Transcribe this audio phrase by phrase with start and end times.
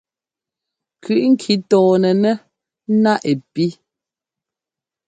[1.03, 2.33] Kʉi ŋki tɔnɛnɛ́
[3.01, 3.65] ná ɛ pí.